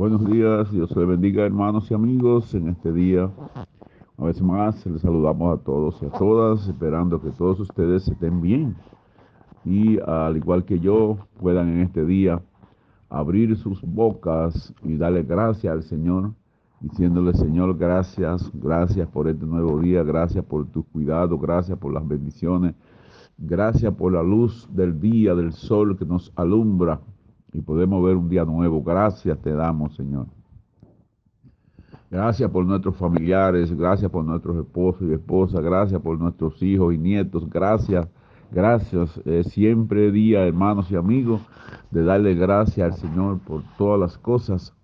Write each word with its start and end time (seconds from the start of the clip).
Buenos 0.00 0.24
días, 0.24 0.72
Dios 0.72 0.96
les 0.96 1.06
bendiga 1.06 1.44
hermanos 1.44 1.90
y 1.90 1.94
amigos 1.94 2.54
en 2.54 2.68
este 2.68 2.90
día. 2.90 3.30
Una 4.16 4.28
vez 4.28 4.40
más 4.40 4.86
les 4.86 5.02
saludamos 5.02 5.58
a 5.58 5.62
todos 5.62 6.00
y 6.00 6.06
a 6.06 6.08
todas, 6.08 6.66
esperando 6.66 7.20
que 7.20 7.28
todos 7.28 7.60
ustedes 7.60 8.08
estén 8.08 8.40
bien 8.40 8.76
y 9.62 10.00
al 10.00 10.38
igual 10.38 10.64
que 10.64 10.80
yo 10.80 11.18
puedan 11.38 11.68
en 11.68 11.80
este 11.80 12.06
día 12.06 12.40
abrir 13.10 13.58
sus 13.58 13.82
bocas 13.82 14.72
y 14.84 14.96
darle 14.96 15.22
gracias 15.22 15.70
al 15.70 15.82
Señor, 15.82 16.32
diciéndole 16.80 17.34
Señor, 17.34 17.76
gracias, 17.76 18.50
gracias 18.54 19.06
por 19.06 19.28
este 19.28 19.44
nuevo 19.44 19.80
día, 19.80 20.02
gracias 20.02 20.42
por 20.46 20.64
tu 20.64 20.82
cuidado, 20.82 21.38
gracias 21.38 21.76
por 21.76 21.92
las 21.92 22.08
bendiciones, 22.08 22.74
gracias 23.36 23.92
por 23.92 24.14
la 24.14 24.22
luz 24.22 24.66
del 24.72 24.98
día, 24.98 25.34
del 25.34 25.52
sol 25.52 25.98
que 25.98 26.06
nos 26.06 26.32
alumbra 26.36 27.00
y 27.52 27.60
podemos 27.60 28.02
ver 28.04 28.16
un 28.16 28.28
día 28.28 28.44
nuevo. 28.44 28.82
Gracias 28.82 29.38
te 29.38 29.52
damos, 29.52 29.94
Señor. 29.96 30.26
Gracias 32.10 32.50
por 32.50 32.64
nuestros 32.64 32.96
familiares, 32.96 33.72
gracias 33.76 34.10
por 34.10 34.24
nuestros 34.24 34.56
esposos 34.56 35.02
y 35.02 35.12
esposas, 35.12 35.60
gracias 35.62 36.00
por 36.02 36.18
nuestros 36.18 36.60
hijos 36.60 36.92
y 36.92 36.98
nietos, 36.98 37.48
gracias, 37.48 38.08
gracias. 38.50 39.20
siempre 39.44 40.10
día, 40.10 40.44
hermanos 40.44 40.90
y 40.90 40.96
amigos, 40.96 41.40
de 41.92 42.02
darle 42.02 42.34
gracias 42.34 42.92
al 42.92 42.98
Señor 42.98 43.38
por 43.38 43.62
todas 43.78 44.00
las 44.00 44.18
cosas, 44.18 44.74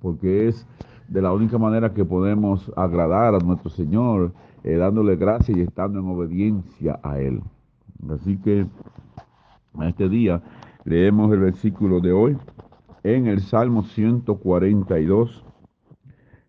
porque 0.00 0.48
es 0.48 0.66
de 1.06 1.22
la 1.22 1.32
única 1.32 1.56
manera 1.56 1.94
que 1.94 2.04
podemos 2.04 2.72
agradar 2.76 3.36
a 3.36 3.38
nuestro 3.38 3.70
Señor, 3.70 4.32
eh, 4.64 4.74
dándole 4.74 5.14
gracias 5.14 5.56
y 5.56 5.60
estando 5.60 6.00
en 6.00 6.08
obediencia 6.08 6.98
a 7.04 7.20
Él. 7.20 7.42
Así 8.10 8.38
que 8.38 8.66
este 9.82 10.08
día 10.08 10.42
Leemos 10.84 11.32
el 11.32 11.38
versículo 11.38 12.00
de 12.00 12.10
hoy 12.10 12.36
en 13.04 13.26
el 13.28 13.40
Salmo 13.40 13.84
142 13.84 15.44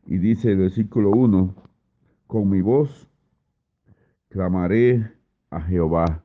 y 0.08 0.18
dice 0.18 0.52
el 0.52 0.58
versículo 0.58 1.12
1, 1.12 1.54
con 2.26 2.50
mi 2.50 2.62
voz 2.62 3.08
clamaré 4.30 5.08
a 5.52 5.62
Jehová. 5.62 6.24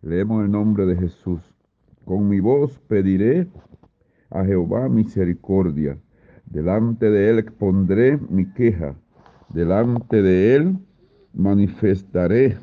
Leemos 0.00 0.44
el 0.44 0.52
nombre 0.52 0.86
de 0.86 0.94
Jesús. 0.94 1.40
Con 2.04 2.28
mi 2.28 2.38
voz 2.38 2.78
pediré 2.86 3.48
a 4.30 4.44
Jehová 4.44 4.88
misericordia. 4.88 5.98
Delante 6.46 7.10
de 7.10 7.30
él 7.30 7.44
pondré 7.46 8.16
mi 8.16 8.46
queja. 8.52 8.94
Delante 9.48 10.22
de 10.22 10.54
él 10.54 10.78
manifestaré 11.34 12.58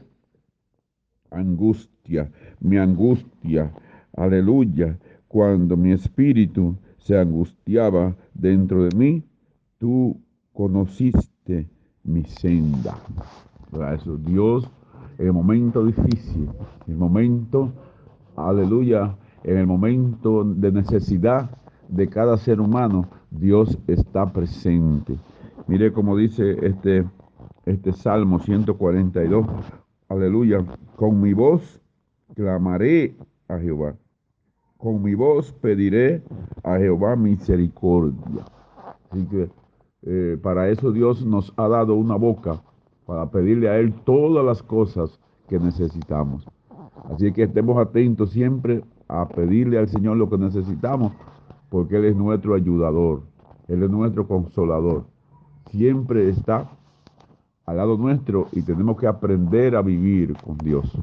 angustia, 1.30 2.32
mi 2.62 2.78
angustia 2.78 3.74
Aleluya. 4.18 4.98
Cuando 5.28 5.78
mi 5.78 5.92
espíritu 5.92 6.76
se 6.98 7.18
angustiaba 7.18 8.16
dentro 8.34 8.84
de 8.86 8.98
mí, 8.98 9.24
tú 9.78 10.20
conociste 10.54 11.70
mi 12.04 12.24
senda. 12.24 12.98
Eso, 13.94 14.18
Dios, 14.18 14.70
en 15.20 15.28
el 15.28 15.34
momento 15.34 15.86
difícil, 15.86 16.50
en 16.88 16.94
el 16.94 16.98
momento, 16.98 17.72
aleluya, 18.36 19.16
en 19.44 19.58
el 19.58 19.68
momento 19.68 20.44
de 20.44 20.72
necesidad 20.72 21.52
de 21.88 22.08
cada 22.10 22.38
ser 22.38 22.60
humano, 22.60 23.08
Dios 23.30 23.78
está 23.86 24.34
presente. 24.34 25.16
Mire 25.68 25.94
como 25.94 26.18
dice 26.18 26.58
este, 26.66 27.06
este 27.68 27.94
Salmo 27.94 28.40
142, 28.40 29.46
aleluya, 30.10 30.66
con 30.96 31.22
mi 31.22 31.34
voz 31.34 31.80
clamaré 32.34 33.16
a 33.48 33.60
Jehová 33.60 33.94
con 34.78 35.02
mi 35.02 35.16
voz 35.16 35.52
pediré 35.54 36.22
a 36.64 36.78
Jehová 36.78 37.16
misericordia. 37.16 38.46
Así 39.10 39.26
que 39.26 39.50
eh, 40.04 40.38
para 40.42 40.70
eso 40.70 40.92
Dios 40.92 41.26
nos 41.26 41.54
ha 41.58 41.68
dado 41.68 41.96
una 41.96 42.16
boca 42.16 42.62
para 43.06 43.30
pedirle 43.30 43.70
a 43.70 43.78
Él 43.78 43.94
todas 44.06 44.46
las 44.46 44.62
cosas 44.62 45.20
que 45.48 45.60
necesitamos. 45.60 46.48
Así 47.10 47.32
que 47.32 47.44
estemos 47.44 47.78
atentos 47.78 48.32
siempre 48.32 48.84
a 49.08 49.28
pedirle 49.28 49.80
al 49.80 49.88
Señor 49.88 50.18
lo 50.18 50.30
que 50.30 50.38
necesitamos, 50.38 51.14
porque 51.70 51.98
Él 51.98 52.06
es 52.06 52.16
nuestro 52.16 52.54
ayudador, 52.54 53.24
Él 53.68 53.84
es 53.84 53.90
nuestro 53.90 54.28
consolador. 54.28 55.06
Siempre 55.72 56.30
está 56.30 56.70
al 57.66 57.78
lado 57.78 57.98
nuestro 57.98 58.48
y 58.52 58.62
tenemos 58.62 58.98
que 58.98 59.08
aprender 59.08 59.76
a 59.76 59.82
vivir 59.82 60.36
con 60.38 60.58
Dios. 60.58 60.98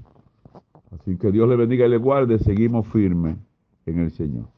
Así 0.93 1.17
que 1.17 1.33
Dios 1.33 1.49
le 1.49 1.57
bendiga 1.57 1.87
y 1.87 1.91
le 1.91 1.99
guarde, 1.99 2.39
seguimos 2.39 2.87
firmes 2.87 3.37
en 3.87 4.01
el 4.01 4.11
Señor. 4.11 4.54